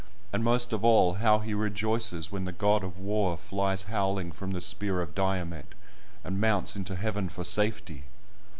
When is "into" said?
6.75-6.95